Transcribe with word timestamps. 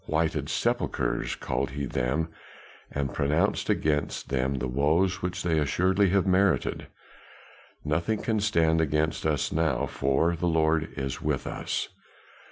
Whited 0.07 0.49
sepulchres 0.49 1.35
called 1.35 1.69
he 1.69 1.85
them, 1.85 2.29
and 2.91 3.13
pronounced 3.13 3.69
against 3.69 4.29
them 4.29 4.55
the 4.55 4.67
woes 4.67 5.21
which 5.21 5.43
they 5.43 5.59
assuredly 5.59 6.09
have 6.09 6.25
merited. 6.25 6.87
Nothing 7.85 8.17
can 8.23 8.39
stand 8.39 8.81
against 8.81 9.27
us 9.27 9.51
now, 9.51 9.85
for 9.85 10.35
the 10.35 10.47
Lord 10.47 10.89
is 10.97 11.21
with 11.21 11.45
us!" 11.45 11.89